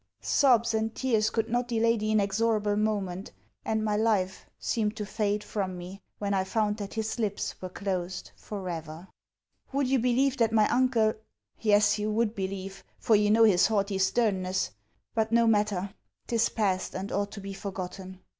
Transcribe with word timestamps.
Sobs 0.21 0.73
and 0.73 0.95
tears 0.95 1.29
could 1.29 1.47
not 1.47 1.67
delay 1.67 1.95
the 1.95 2.11
inexorable 2.11 2.75
moment; 2.75 3.31
and 3.63 3.85
my 3.85 3.95
life 3.95 4.47
seemed 4.57 4.95
to 4.95 5.05
fade 5.05 5.43
from 5.43 5.77
me, 5.77 6.01
when 6.17 6.33
I 6.33 6.43
found 6.43 6.77
that 6.77 6.95
his 6.95 7.19
lips 7.19 7.53
were 7.61 7.69
closed 7.69 8.31
for 8.35 8.67
ever. 8.67 9.09
Would 9.71 9.85
you 9.85 9.99
believe 9.99 10.37
that 10.37 10.51
my 10.51 10.67
uncle 10.69 11.13
Yes, 11.59 11.99
you 11.99 12.09
would 12.09 12.33
believe, 12.33 12.83
for 12.97 13.15
you 13.15 13.29
know 13.29 13.43
his 13.43 13.67
haughty 13.67 13.99
sternness, 13.99 14.71
but 15.13 15.31
no 15.31 15.45
matter, 15.45 15.93
'tis 16.25 16.49
past, 16.49 16.95
and 16.95 17.11
ought 17.11 17.29
to 17.33 17.39
be 17.39 17.53
forgotten. 17.53 18.21